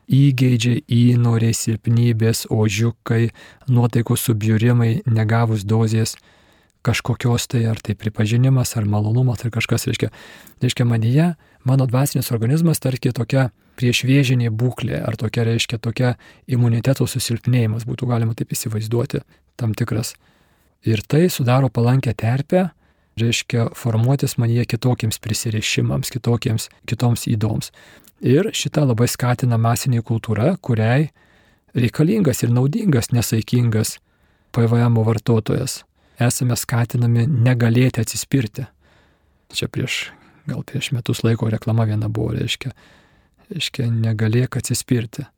[0.09, 3.29] Įgeidžiai, įnoriai, silpnybės, ožiukai,
[3.69, 6.17] nuotaikų subjūrimai, negavus dozės
[6.89, 10.09] kažkokios tai, ar tai pripažinimas, ar malonumas, ar kažkas, reiškia,
[10.63, 11.27] reiškia manyje,
[11.69, 16.15] mano dvasinis organizmas tarki tokia priešvėžinė būklė, ar tokia, reiškia, tokia
[16.49, 19.21] imuniteto susilpnėjimas, būtų galima taip įsivaizduoti,
[19.61, 20.15] tam tikras.
[20.87, 22.69] Ir tai sudaro palankę terpę,
[23.19, 27.73] reiškia, formuotis manyje kitokiems prisirišimams, kitokiems, kitoms įdoms.
[28.23, 31.11] Ir šitą labai skatina masinė kultūra, kuriai
[31.75, 33.99] reikalingas ir naudingas nesaikingas
[34.55, 35.83] PVM vartotojas
[36.19, 38.67] esame skatinami negalėti atsispirti.
[39.55, 40.09] Čia prieš,
[40.49, 42.73] gal prieš metus laiko reklama viena buvo, reiškia,
[43.53, 45.29] reiškia negalėk atsispirti.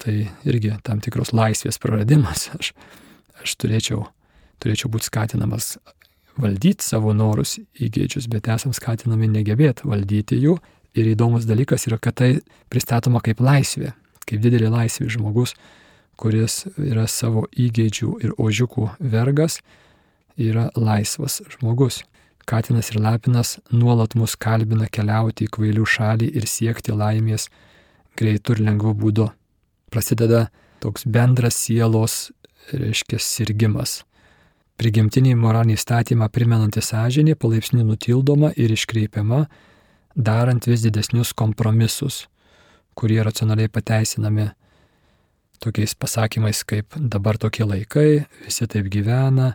[0.00, 0.14] Tai
[0.48, 2.48] irgi tam tikros laisvės praradimas.
[2.56, 2.72] Aš,
[3.42, 4.06] aš turėčiau,
[4.60, 5.74] turėčiau būti skatinamas
[6.40, 10.58] valdyti savo norus įgėdžius, bet esam skatinami negebėti valdyti jų.
[10.98, 12.30] Ir įdomus dalykas yra, kad tai
[12.72, 13.92] pristatoma kaip laisvė,
[14.26, 15.54] kaip didelė laisvė žmogus,
[16.18, 19.60] kuris yra savo įgėdžių ir ožiukų vergas,
[20.36, 22.02] yra laisvas žmogus.
[22.50, 27.46] Katinas ir Lapinas nuolat mus kalbina keliauti į kvailių šalį ir siekti laimės
[28.18, 29.28] greitų ir lengvų būdų.
[29.94, 30.48] Prasideda
[30.82, 32.32] toks bendras sielos,
[32.74, 34.00] reiškia, sirgimas.
[34.80, 39.42] Prigimtinį moralinį statymą primenanti sąžinė palaipsniui nutildoma ir iškreipiama,
[40.16, 42.22] darant vis didesnius kompromisus,
[42.96, 44.48] kurie racionaliai pateisinami
[45.60, 49.52] tokiais pasakymais kaip dabar tokie laikai, visi taip gyvena,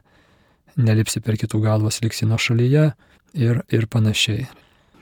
[0.77, 2.91] nelipsi per kitų galvas, liksi nuo šalyje
[3.33, 4.45] ir, ir panašiai.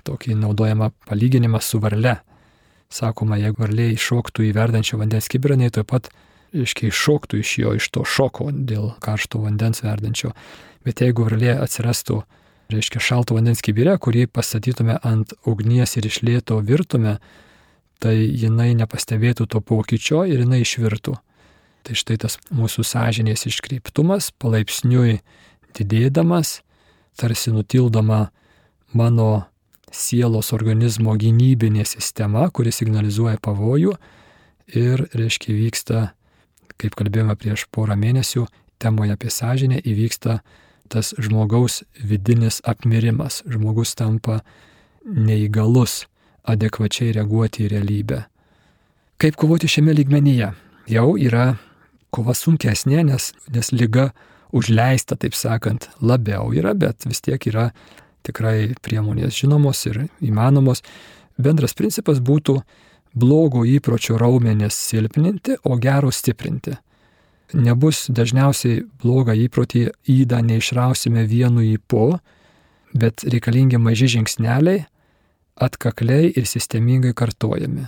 [0.07, 2.21] Tokį naudojama palyginimą su varle.
[2.91, 6.09] Sakoma, jeigu varlė iššoktų į verdančią vandens kibirą, tai taip pat,
[6.53, 10.33] iškiai, iššoktų iš jo, iš to šoko dėl karšto vandens verdančio.
[10.85, 12.21] Bet jeigu varlė atsirastų,
[12.73, 17.17] reiškia, šalto vandens kibirė, kurį pastatytume ant ugnies ir išlėto virtume,
[18.03, 21.15] tai jinai nepastebėtų to pokyčio ir jinai išvirtų.
[21.83, 25.19] Tai štai tas mūsų sąžinės iškreiptumas palaipsniui
[25.75, 26.61] didėdamas,
[27.19, 28.29] tarsi nutildoma
[28.95, 29.45] mano
[29.93, 33.95] sielos organizmo gynybinė sistema, kuri signalizuoja pavojų
[34.73, 36.03] ir, reiškia, vyksta,
[36.81, 38.45] kaip kalbėjome prieš porą mėnesių,
[38.81, 40.39] temoje apie sąžinę įvyksta
[40.91, 43.41] tas žmogaus vidinis apmirimas.
[43.49, 44.41] Žmogus tampa
[45.05, 46.03] neįgalus
[46.43, 48.23] adekvačiai reaguoti į realybę.
[49.21, 50.51] Kaip kovoti šiame lygmenyje?
[50.91, 51.53] Jau yra
[52.13, 54.12] kova sunkesnė, nes, nes lyga
[54.53, 57.69] užleista, taip sakant, labiau yra, bet vis tiek yra
[58.27, 60.83] tikrai priemonės žinomos ir įmanomos.
[61.41, 62.59] Bendras principas būtų
[63.13, 66.76] blogo įpročio raumenės silpninti, o gero stiprinti.
[67.54, 72.17] Nebus dažniausiai blogą įprotį įdą neišrausime vienu įpu,
[72.97, 74.86] bet reikalingi maži žingsneliai,
[75.62, 77.86] atkakliai ir sistemingai kartojami.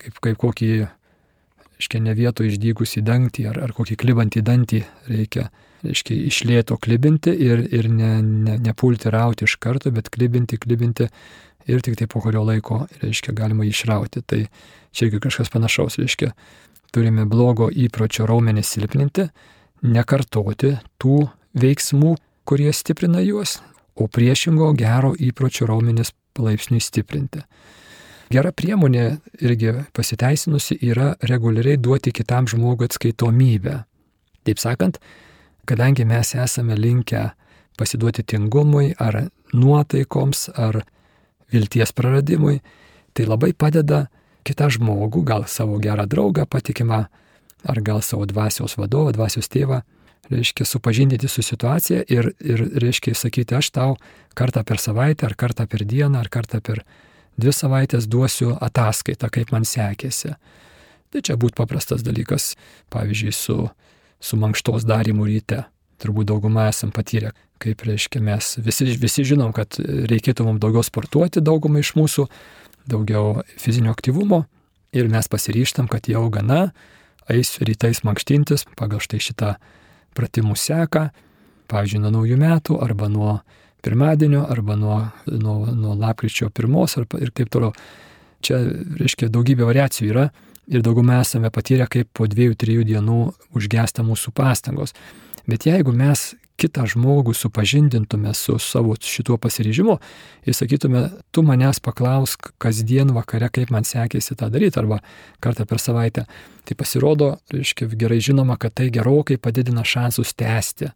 [0.00, 0.70] Kaip, kaip kokį
[1.80, 5.50] reiškia, ne vieto išdygusi dangtį ar, ar kokį klibantį dantį reikia,
[5.84, 11.06] reiškia, išlėto klibinti ir, ir ne, ne, nepulti rauti iš karto, bet klibinti, klibinti,
[11.68, 14.22] ir tik tai po kurio laiko, reiškia, galima išrauti.
[14.22, 14.44] Tai
[14.92, 16.32] čia irgi kažkas panašaus, reiškia,
[16.94, 19.28] turime blogo įpročio raumenį silpninti,
[19.82, 21.24] nekartoti tų
[21.60, 22.16] veiksmų,
[22.48, 23.60] kurie stiprina juos,
[23.94, 27.44] o priešingo gero įpročio raumenis palaipsniui stiprinti.
[28.30, 29.04] Gera priemonė
[29.42, 33.80] irgi pasiteisinusi yra reguliariai duoti kitam žmogui atskaitomybę.
[34.46, 35.00] Taip sakant,
[35.66, 37.24] kadangi mes esame linkę
[37.78, 40.82] pasiduoti tingumui ar nuotaikoms ar
[41.52, 42.60] vilties praradimui,
[43.14, 44.06] tai labai padeda
[44.46, 47.04] kitą žmogų, gal savo gerą draugą patikimą,
[47.68, 49.82] ar gal savo dvasios vadovą, dvasios tėvą,
[50.30, 53.96] reiškia supažindinti su situacija ir, ir reiškia sakyti, aš tau
[54.38, 56.84] kartą per savaitę, ar kartą per dieną, ar kartą per
[57.40, 60.36] dvi savaitės duosiu ataskaitą, kaip man sekėsi.
[61.10, 62.54] Tai čia būtų paprastas dalykas,
[62.94, 63.56] pavyzdžiui, su,
[64.22, 65.64] su mankštos darimu ryte.
[66.00, 71.42] Turbūt dauguma esam patyrę, kaip reiškia mes visi, visi žinom, kad reikėtų mums daugiau sportuoti,
[71.44, 72.24] daugumai iš mūsų,
[72.88, 74.44] daugiau fizinio aktyvumo
[74.96, 76.70] ir mes pasiryštam, kad jau gana,
[77.30, 79.54] eisiu rytais mankštintis pagal štai šitą
[80.16, 81.10] pratimų seką,
[81.70, 83.38] pavyzdžiui, nuo naujų metų arba nuo
[83.84, 87.74] pirmadienio arba nuo, nuo, nuo lapkričio pirmos arba ir taip toliau.
[88.40, 88.56] Čia,
[88.96, 90.30] reiškia, daugybė variacijų yra
[90.72, 93.18] ir daugumą esame patyrę, kaip po dviejų, trijų dienų
[93.58, 94.94] užgesta mūsų pastangos.
[95.48, 99.96] Bet jeigu mes kitą žmogų supažindintume su savo šituo pasiryžimu
[100.44, 105.00] ir sakytume, tu manęs paklausk kasdien vakare, kaip man sekėsi tą daryti, arba
[105.40, 106.26] kartą per savaitę,
[106.68, 110.92] tai pasirodo, reiškia, gerai žinoma, kad tai gerokai padidina šansus tęsti.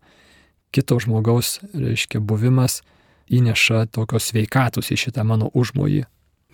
[0.74, 2.83] Kito žmogaus, reiškia, buvimas
[3.33, 6.04] įneša tokios sveikatus į šitą mano užmojį.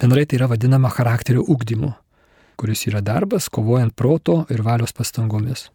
[0.00, 1.92] Bendrai tai yra vadinama charakterio ugdymu,
[2.61, 5.68] kuris yra darbas kovojant proto ir valios pastangomis.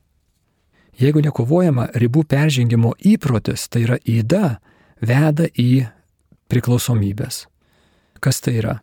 [0.95, 4.59] Jeigu nekovojama ribų peržengimo įprotis, tai yra įda,
[5.03, 5.87] veda į
[6.51, 7.45] priklausomybės.
[8.23, 8.75] Kas tai yra?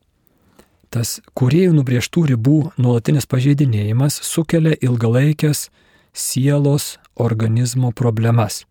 [0.92, 5.70] Tas kuriejų nubrieštų ribų nuolatinis pažeidinėjimas sukelia ilgalaikės
[6.12, 8.66] sielos organizmo problemas,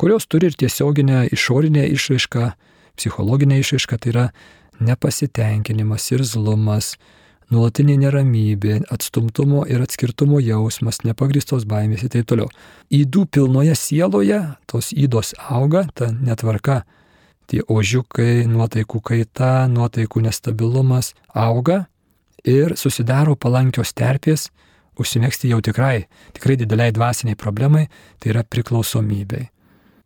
[0.00, 2.46] kurios turi ir tiesioginę išorinę išraišką,
[2.96, 4.24] psichologinę išraišką, tai yra
[4.80, 6.96] nepasitenkinimas ir zlumas,
[7.50, 12.50] nuolatinė neramybė, atstumtumo ir atskirtumo jausmas, nepagristos baimės ir taip toliau.
[12.92, 16.82] Įdų pilnoje sieloje tos įdos auga, ta netvarka,
[17.50, 21.86] tie ožiukai, nuotaikų kaita, nuotaikų nestabilumas auga
[22.44, 24.50] ir susidaro palankios terpės
[25.00, 27.86] užsimėgsti jau tikrai, tikrai dideliai dvasiniai problemai,
[28.20, 29.48] tai yra priklausomybei.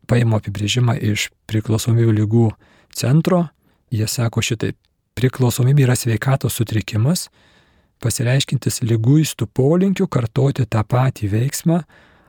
[0.06, 2.48] Paimu apibrėžimą iš priklausomybių lygų
[2.94, 3.48] centro,
[3.90, 4.78] jie sako šitaip,
[5.16, 7.30] Priklausomybė yra sveikatos sutrikimas,
[8.04, 11.78] pasireiškintis lyguistų polinkių kartoti tą patį veiksmą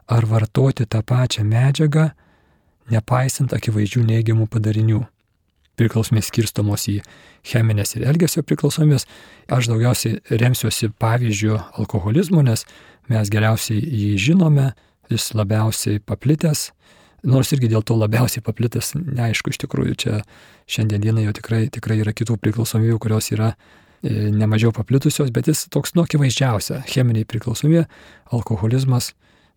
[0.08, 2.06] ar vartoti tą pačią medžiagą,
[2.88, 5.02] nepaisant akivaizdžių neigiamų padarinių.
[5.78, 7.02] Priklausomės skirstomos į
[7.46, 9.04] cheminės ir elgesio priklausomės.
[9.52, 12.64] Aš daugiausiai remsiuosi pavyzdžių alkoholizmo, nes
[13.12, 14.72] mes geriausiai jį žinome,
[15.12, 16.70] jis labiausiai paplitęs
[17.26, 20.20] Nors irgi dėl to labiausiai paplitas, neaišku, iš tikrųjų čia
[20.70, 25.66] šiandien dienai jau tikrai, tikrai yra kitų priklausomybių, kurios yra e, nemažiau paplitusios, bet jis
[25.74, 27.88] toks nu akivaizdžiausia- cheminiai priklausomybė,
[28.32, 29.14] alkoholizmas,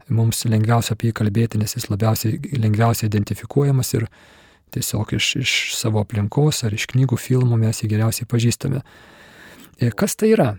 [0.09, 4.09] mums lengviausia apie jį kalbėti, nes jis labiausiai lengviausiai identifikuojamas ir
[4.75, 8.83] tiesiog iš, iš savo aplinkos ar iš knygų, filmų mes jį geriausiai pažįstame.
[9.81, 10.55] E, kas tai yra?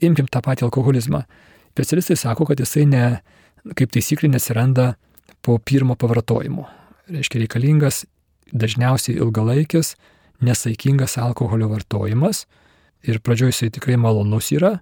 [0.00, 1.24] Imkim tą patį alkoholizmą.
[1.72, 3.20] Specialistai sako, kad jisai ne,
[3.78, 4.94] kaip taisyklė nesiranda
[5.42, 6.66] po pirmo pavartojimo.
[7.12, 8.04] Reiškia reikalingas
[8.52, 9.96] dažniausiai ilgalaikis,
[10.40, 12.46] nesaikingas alkoholio vartojimas
[13.02, 14.76] ir pradžioje jisai tikrai malonus yra,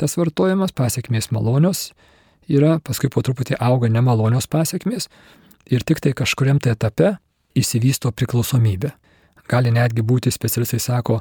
[0.00, 1.90] tas vartojimas, pasiekmės malonios
[2.50, 5.08] yra, paskui po truputį auga nemalonios pasiekmės
[5.70, 7.14] ir tik tai kažkuriam tai etape
[7.58, 8.90] įsivysto priklausomybė.
[9.50, 11.20] Gali netgi būti, specialistai sako,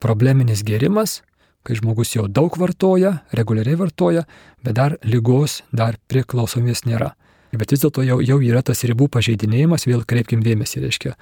[0.00, 1.20] probleminis gėrimas,
[1.64, 4.24] kai žmogus jau daug vartoja, reguliariai vartoja,
[4.64, 7.14] bet dar lygos, dar priklausomės nėra.
[7.52, 11.16] Bet vis dėlto jau, jau yra tas ribų pažeidinėjimas, vėl kreipkim dėmesį, reiškia,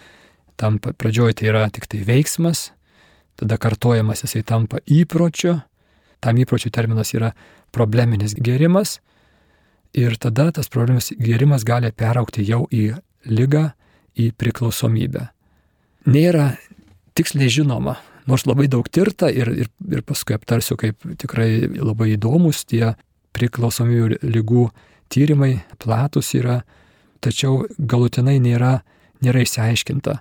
[0.61, 2.71] tam pradžioje tai yra tik tai veiksmas,
[3.39, 5.61] tada kartojamas jisai tampa įpročiu,
[6.21, 7.33] tam įpročių terminas yra
[7.73, 8.99] probleminis gėrimas
[9.97, 13.71] ir tada tas probleminis gėrimas gali peraukti jau į lygą,
[14.19, 15.29] į priklausomybę.
[16.09, 16.51] Nėra
[17.17, 17.97] tiksliai žinoma,
[18.29, 22.95] nors labai daug tirta ir, ir, ir paskui aptarsiu, kaip tikrai labai įdomus tie
[23.37, 24.69] priklausomybių lygų
[25.13, 26.63] tyrimai platus yra,
[27.25, 28.79] tačiau galutinai nėra,
[29.25, 30.19] nėra išsiaiškinta,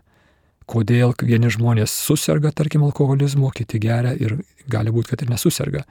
[0.67, 5.85] kodėl vieni žmonės susirga, tarkim, alkoholizmu, kiti geria ir gali būti, kad ir nesusirga.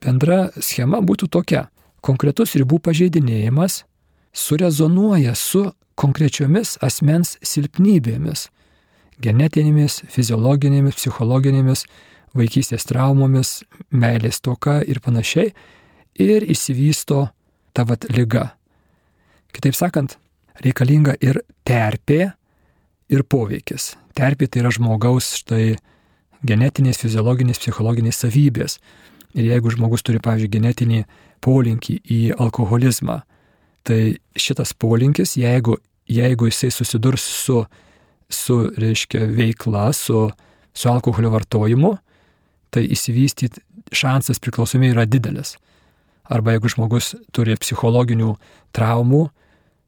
[0.00, 1.68] Bendra schema būtų tokia.
[2.00, 3.82] Konkretus ribų pažeidinėjimas
[4.32, 5.66] surezonuoja su
[6.00, 8.48] konkrečiomis asmens silpnybėmis.
[9.20, 11.84] genetinėmis, fiziologinėmis, psichologinėmis,
[12.32, 15.52] vaikystės traumomis, meilės toka ir panašiai.
[16.16, 17.26] Ir išsivysto
[17.72, 18.50] ta vat lyga.
[19.54, 20.16] Kitaip sakant,
[20.64, 22.32] reikalinga ir terpė,
[23.10, 23.94] ir poveikis.
[24.16, 25.74] Terpė tai yra žmogaus štai
[26.46, 28.78] genetinės, fiziologinės, psichologinės savybės.
[29.34, 31.00] Ir jeigu žmogus turi, pavyzdžiui, genetinį
[31.44, 33.20] polinkį į alkoholizmą,
[33.86, 35.78] tai šitas polinkis, jeigu,
[36.10, 37.62] jeigu jisai susidurs su,
[38.30, 40.26] su reiškia, veikla, su,
[40.74, 41.94] su alkoholio vartojimu,
[42.74, 43.62] tai įsivystyti
[43.94, 45.56] šansas priklausomai yra didelis.
[46.30, 48.36] Arba jeigu žmogus turi psichologinių
[48.76, 49.24] traumų,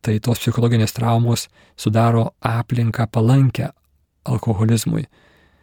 [0.03, 1.47] tai tos psichologinės traumos
[1.79, 3.71] sudaro aplinką palankę
[4.27, 5.07] alkoholizmui.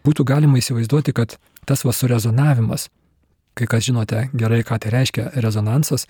[0.07, 1.35] Būtų galima įsivaizduoti, kad
[1.67, 2.87] tas va surezonavimas,
[3.59, 6.07] kai kas žinote gerai, ką tai reiškia rezonansas,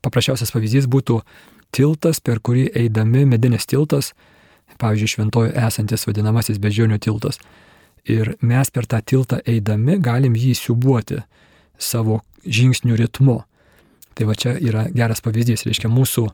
[0.00, 1.20] paprasčiausias pavyzdys būtų
[1.76, 4.14] tiltas, per kurį eidami medinis tiltas,
[4.80, 7.40] pavyzdžiui, šventojo esantis vadinamasis bežionių tiltas.
[8.08, 11.20] Ir mes per tą tiltą eidami galim jį siubuoti
[11.76, 13.42] savo žingsnių ritmu.
[14.18, 16.26] Tai va čia yra geras pavyzdys, reiškia mūsų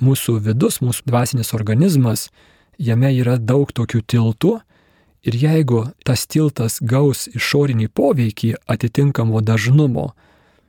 [0.00, 2.30] mūsų vidus, mūsų dvasinis organizmas,
[2.78, 4.52] jame yra daug tokių tiltų
[5.28, 10.12] ir jeigu tas tiltas gaus išorinį poveikį atitinkamo dažnumo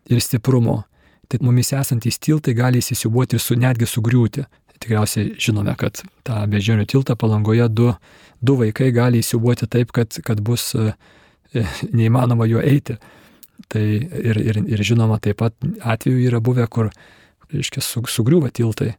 [0.09, 0.83] ir stiprumo,
[1.27, 4.45] tai mumis esantys tiltai gali įsisiubuoti ir su, netgi sugriūti.
[4.83, 7.93] Tikriausiai žinome, kad tą beždžionių tiltą palangoje du,
[8.43, 10.91] du vaikai gali įsiubuoti taip, kad, kad bus e,
[11.95, 12.97] neįmanoma juo eiti.
[13.71, 16.89] Tai ir, ir, ir žinoma, taip pat atveju yra buvę, kur,
[17.53, 18.93] reiškia, sugriūva tiltai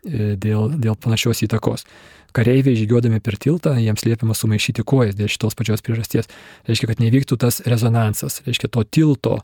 [0.00, 1.84] E, dėl, dėl panašios įtakos.
[2.32, 6.30] Kareiviai žygiuodami per tiltą, jiems liepiama sumaišyti kojas dėl šitos pačios priežasties.
[6.68, 8.40] Reiškia, kad nevyktų tas rezonansas.
[8.46, 9.34] Reiškia, to tilto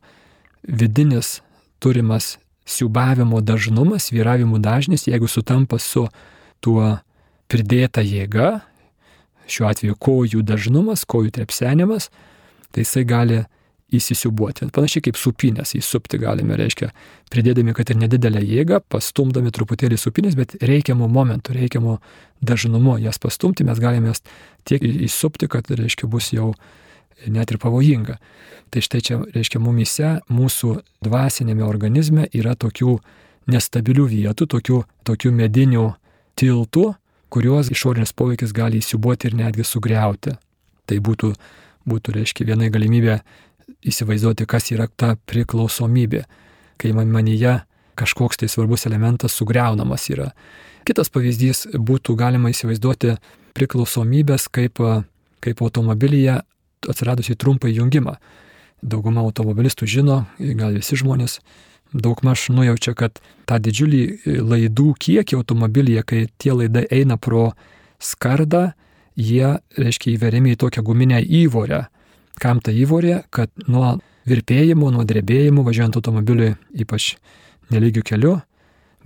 [0.64, 1.40] vidinis
[1.82, 6.06] turimas siubavimo dažnumas, vyravimų dažnis, jeigu sutampa su
[6.64, 6.96] tuo
[7.52, 8.62] pridėta jėga,
[9.50, 12.08] šiuo atveju kojų dažnumas, kojų trepsenimas,
[12.72, 13.42] tai jisai gali
[13.94, 14.66] įsisiubuoti.
[14.74, 16.90] Panašiai kaip supinės, įsupti galime, reiškia,
[17.30, 21.98] pridėdami, kad ir nedidelę jėgą, pastumdami truputėlį supinės, bet reikiamų momentų, reikiamų
[22.42, 24.24] dažnumu jas pastumti, mes galime jas
[24.66, 26.52] tiek įsupti, kad, reiškia, bus jau
[27.30, 28.18] net ir pavojinga.
[28.74, 30.74] Tai štai čia, reiškia, mumise, mūsų
[31.06, 32.98] dvasinėme organizme yra tokių
[33.46, 35.86] nestabilių vietų, tokių, tokių medinių
[36.36, 36.86] tiltų,
[37.30, 40.34] kuriuos išorinis poveikis gali įsiubuoti ir netgi sugriauti.
[40.86, 41.32] Tai būtų,
[41.86, 43.20] būtų reiškia, viena galimybė
[43.86, 46.24] įsivaizduoti, kas yra ta priklausomybė,
[46.80, 47.60] kai man manyje
[47.96, 50.30] kažkoks tai svarbus elementas sugriaunamas yra.
[50.86, 53.16] Kitas pavyzdys būtų galima įsivaizduoti
[53.56, 54.82] priklausomybės kaip,
[55.42, 56.40] kaip automobilyje
[56.86, 58.18] atsiradusi trumpą jungimą.
[58.82, 61.40] Dauguma automobilistų žino, gal visi žmonės
[61.96, 64.02] daugmaž nujaučia, kad tą didžiulį
[64.44, 67.52] laidų kiekį automobilyje, kai tie laidai eina pro
[68.02, 68.74] skardą,
[69.16, 71.86] jie, reiškia, įveriami į tokią guminę įvorę,
[72.40, 73.96] Kam ta įvorė, kad nuo
[74.28, 77.14] virpėjimo, nuo drebėjimo važiuojant automobiliui, ypač
[77.72, 78.34] nelygių keliu,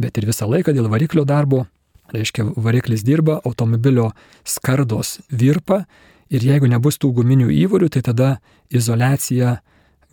[0.00, 1.66] bet ir visą laiką dėl variklio darbo,
[2.14, 4.10] reiškia variklis dirba, automobilio
[4.44, 5.84] skardos virpa
[6.30, 8.30] ir jeigu nebus tų guminių įvorių, tai tada
[8.70, 9.58] izolacija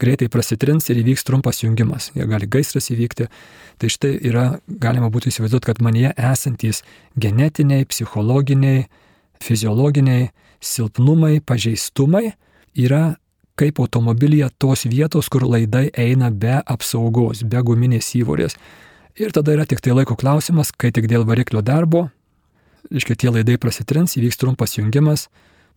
[0.01, 2.11] greitai prasitrins ir įvyks trumpas jungimas.
[2.13, 3.29] Jie gali gaisras įvykti.
[3.81, 6.83] Tai štai yra, galima būtų įsivaizduoti, kad manyje esantys
[7.17, 8.85] genetiniai, psichologiniai,
[9.41, 10.29] fiziologiniai
[10.61, 12.35] silpnumai, pažeistumai
[12.77, 13.17] yra
[13.57, 18.57] kaip automobilyje tos vietos, kur laidai eina be apsaugos, be guminės įvorės.
[19.17, 22.07] Ir tada yra tik tai laiko klausimas, kai tik dėl variklio darbo,
[22.93, 25.25] reiškia, tie laidai prasitrins, įvyks trumpas jungimas,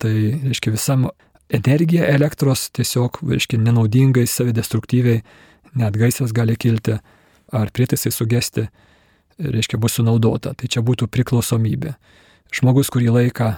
[0.01, 0.13] tai,
[0.45, 1.07] reiškia, visam
[1.51, 5.23] energija elektros tiesiog, reiškia, nenaudingai, savidestruktyviai,
[5.81, 6.99] net gaisras gali kilti,
[7.51, 8.67] ar prietaisai sugesti,
[9.41, 10.53] reiškia, bus sunaudota.
[10.53, 11.95] Tai čia būtų priklausomybė.
[12.53, 13.55] Žmogus kurį laiką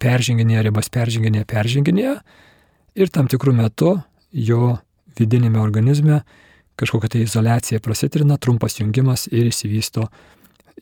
[0.00, 2.14] perženginėja ribas, perženginėja, perženginėja,
[2.94, 3.96] ir tam tikrų metų
[4.32, 4.76] jo
[5.18, 6.22] vidinėme organizme
[6.80, 10.06] kažkokia tai izolacija prasitrina, trumpas jungimas ir įsivysto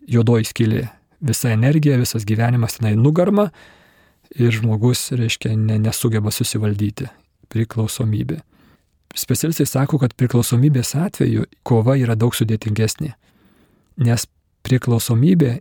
[0.08, 0.84] juodoji skylė.
[1.18, 3.48] Visa energija, visas gyvenimas tenai nugarma
[4.38, 7.08] ir žmogus, reiškia, ne, nesugeba susivaldyti.
[7.50, 8.38] Priklausomybė.
[9.16, 13.14] Specialistai sako, kad priklausomybės atveju kova yra daug sudėtingesnė,
[14.04, 14.26] nes
[14.68, 15.56] priklausomybė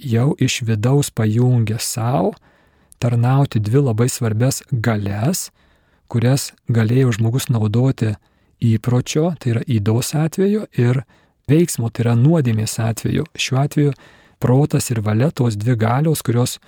[0.00, 2.32] jau iš vidaus pajungia savo
[3.02, 5.50] tarnauti dvi labai svarbias galias
[6.08, 8.14] kurias galėjo žmogus naudoti
[8.64, 11.02] įpročio, tai yra įdos atveju, ir
[11.50, 13.26] veiksmo, tai yra nuodėmės atveju.
[13.36, 13.94] Šiuo atveju
[14.42, 16.58] protas ir valia tos dvi galios, kurios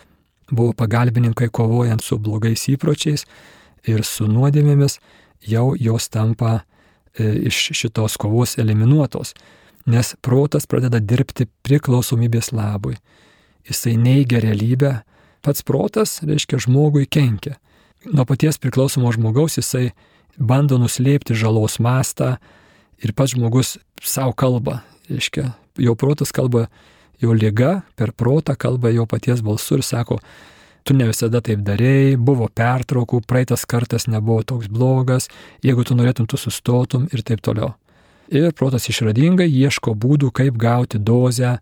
[0.50, 3.26] buvo pagalbininkai kovojant su blogais įpročiais
[3.86, 4.98] ir su nuodėmėmis,
[5.46, 9.34] jau jos tampa e, iš šitos kovos eliminuotos.
[9.86, 12.96] Nes protas pradeda dirbti priklausomybės labui.
[13.66, 14.92] Jisai neigia realybę,
[15.46, 17.56] pats protas, reiškia, žmogui kenkia.
[18.12, 19.90] Nuo paties priklausomo žmogaus jisai
[20.38, 22.36] bando nuslėpti žalos mastą
[23.02, 25.48] ir pats žmogus savo kalba, reiškia,
[25.82, 26.68] jo protas kalba,
[27.18, 30.20] jo lyga per protą kalba jo paties balsu ir sako,
[30.86, 35.26] tu ne visada taip darėjai, buvo pertraukų, praeitas kartas nebuvo toks blogas,
[35.66, 37.74] jeigu tu norėtum, tu sustotum ir taip toliau.
[38.30, 41.56] Ir protas išradingai ieško būdų, kaip gauti dozę,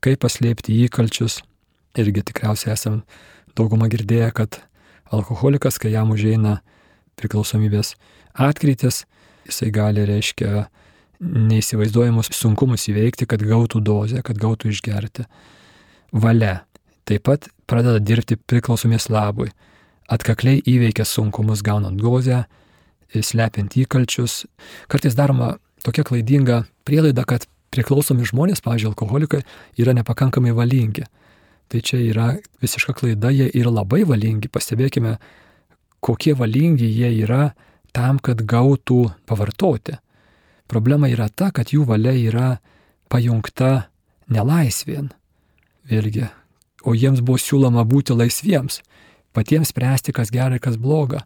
[0.00, 1.40] kaip paslėpti įkalčius.
[1.98, 3.02] Irgi tikriausiai esam
[3.58, 4.60] daugumą girdėję, kad
[5.14, 6.58] alkoholikas, kai jam užeina
[7.20, 7.94] priklausomybės
[8.34, 9.04] atkrytis,
[9.48, 10.66] jisai gali, reiškia,
[11.20, 15.26] neįsivaizduojamus sunkumus įveikti, kad gautų dozę, kad gautų išgerti.
[16.12, 16.62] Valia
[17.08, 19.50] taip pat pradeda dirbti priklausomės labui.
[20.10, 22.44] Atkakliai įveikia sunkumus gaunant dozę,
[23.14, 24.44] slepiant įkalčius.
[24.90, 29.42] Kartais daroma tokia klaidinga prielaida, kad priklausomi žmonės, pavyzdžiui, alkoholikai,
[29.78, 31.04] yra nepakankamai valingi.
[31.70, 34.50] Tai čia yra visiška klaida, jie yra labai valingi.
[34.50, 35.16] Pastebėkime,
[36.02, 37.52] kokie valingi jie yra
[37.94, 39.94] tam, kad gautų pavartoti.
[40.70, 42.48] Problema yra ta, kad jų valia yra
[43.10, 43.90] pajungta
[44.30, 45.12] nelaisvien.
[45.90, 46.26] Vėlgi,
[46.86, 48.80] o jiems buvo siūloma būti laisviems,
[49.34, 51.22] patiems spręsti, kas gerai, kas bloga.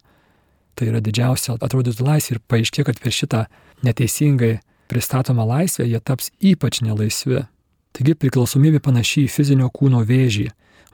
[0.75, 3.43] Tai yra didžiausia atrodytų laisvė ir paaiškė, kad per šitą
[3.85, 4.59] neteisingai
[4.91, 7.45] pristatomą laisvę jie taps ypač nelaisvi.
[7.95, 10.49] Taigi priklausomybė panašiai į fizinio kūno vėžį,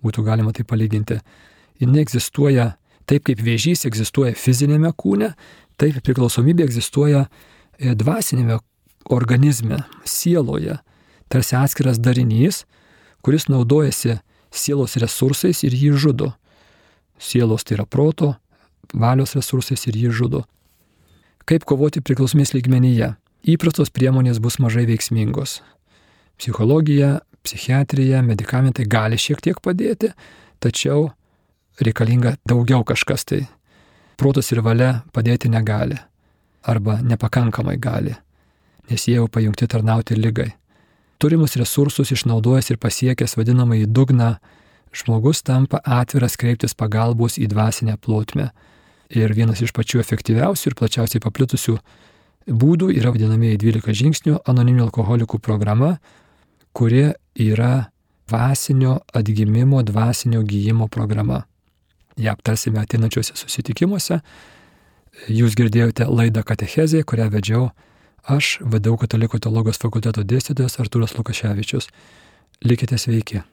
[0.06, 1.18] būtų galima tai palyginti.
[1.82, 2.76] Jis neegzistuoja
[3.10, 5.34] taip, kaip vėžys egzistuoja fizinėme kūne,
[5.82, 7.26] taip priklausomybė egzistuoja
[7.82, 8.60] E, dvasinėme
[9.10, 10.78] organizme, sieloje,
[11.34, 12.66] tarsi atskiras darinys,
[13.26, 14.20] kuris naudojasi
[14.54, 16.30] sielos resursais ir jį žudo.
[17.18, 18.36] Sielos tai yra proto,
[18.94, 20.44] valios resursais ir jį žudo.
[21.50, 23.16] Kaip kovoti priklausomės lygmenyje?
[23.50, 25.62] Įprastos priemonės bus mažai veiksmingos.
[26.42, 30.10] Psichologija, psichiatrija, medikamentai gali šiek tiek padėti,
[30.62, 31.12] tačiau
[31.78, 33.44] reikalinga daugiau kažkas tai.
[34.18, 36.00] Protas ir valia padėti negali
[36.66, 38.16] arba nepakankamai gali,
[38.90, 40.52] nes jie jau pajungti tarnauti lygai.
[41.22, 44.32] Turimus resursus išnaudojęs ir pasiekęs vadinamąjį dugną,
[44.98, 48.50] žmogus tampa atviras kreiptis pagalbos į dvasinę plotmę.
[49.14, 51.78] Ir vienas iš pačių efektyviausių ir plačiausiai paplitusių
[52.48, 55.98] būdų yra vadinamieji 12 žingsnių anoniminių alkoholikų programa,
[56.74, 57.92] kuri yra
[58.30, 61.44] dvasinio atgimimo, dvasinio gyjimo programa.
[62.18, 64.20] Ja aptarsime ateinančiuose susitikimuose
[65.30, 67.70] Jūs girdėjote laidą Katechezė, kurią vedžiau
[68.32, 71.90] aš, vadau Katalikų teologijos fakulteto dėstytojas Artūras Lukaševičius.
[72.64, 73.44] Likite sveiki.